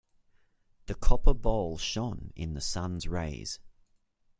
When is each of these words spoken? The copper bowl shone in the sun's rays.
The 0.87 0.95
copper 0.95 1.35
bowl 1.35 1.77
shone 1.77 2.31
in 2.35 2.55
the 2.55 2.59
sun's 2.61 3.07
rays. 3.07 3.59